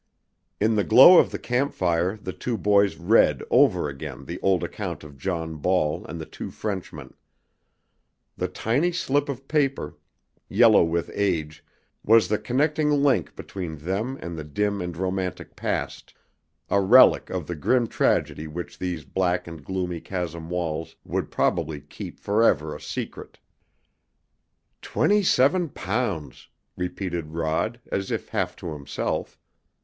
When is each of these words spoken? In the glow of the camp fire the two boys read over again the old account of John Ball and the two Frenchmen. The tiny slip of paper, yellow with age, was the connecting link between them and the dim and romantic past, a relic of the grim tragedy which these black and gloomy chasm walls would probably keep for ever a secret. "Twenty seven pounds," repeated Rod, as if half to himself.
In 0.59 0.73
the 0.73 0.83
glow 0.83 1.19
of 1.19 1.29
the 1.29 1.37
camp 1.37 1.75
fire 1.75 2.17
the 2.17 2.33
two 2.33 2.57
boys 2.57 2.95
read 2.95 3.43
over 3.51 3.87
again 3.87 4.25
the 4.25 4.39
old 4.39 4.63
account 4.63 5.03
of 5.03 5.15
John 5.15 5.57
Ball 5.57 6.03
and 6.07 6.19
the 6.19 6.25
two 6.25 6.49
Frenchmen. 6.49 7.13
The 8.35 8.47
tiny 8.47 8.91
slip 8.93 9.29
of 9.29 9.47
paper, 9.47 9.95
yellow 10.49 10.83
with 10.83 11.11
age, 11.13 11.63
was 12.03 12.27
the 12.29 12.39
connecting 12.39 12.89
link 12.89 13.35
between 13.35 13.77
them 13.77 14.17
and 14.23 14.35
the 14.35 14.43
dim 14.43 14.81
and 14.81 14.97
romantic 14.97 15.55
past, 15.55 16.15
a 16.67 16.81
relic 16.81 17.29
of 17.29 17.45
the 17.45 17.53
grim 17.55 17.85
tragedy 17.85 18.47
which 18.47 18.79
these 18.79 19.03
black 19.05 19.45
and 19.45 19.63
gloomy 19.63 20.01
chasm 20.01 20.49
walls 20.49 20.95
would 21.05 21.29
probably 21.29 21.79
keep 21.79 22.19
for 22.19 22.41
ever 22.41 22.75
a 22.75 22.81
secret. 22.81 23.37
"Twenty 24.81 25.21
seven 25.21 25.69
pounds," 25.69 26.47
repeated 26.75 27.33
Rod, 27.33 27.79
as 27.91 28.09
if 28.09 28.29
half 28.29 28.55
to 28.55 28.73
himself. 28.73 29.37